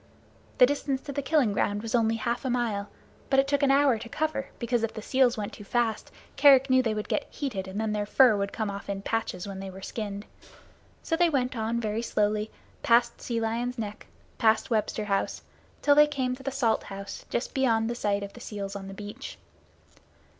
[0.57, 2.89] The distance to the killing grounds was only half a mile,
[3.29, 6.71] but it took an hour to cover, because if the seals went too fast Kerick
[6.71, 9.47] knew that they would get heated and then their fur would come off in patches
[9.47, 10.25] when they were skinned.
[11.03, 12.49] So they went on very slowly,
[12.81, 14.07] past Sea Lion's Neck,
[14.39, 15.43] past Webster House,
[15.83, 18.87] till they came to the Salt House just beyond the sight of the seals on
[18.87, 19.37] the beach.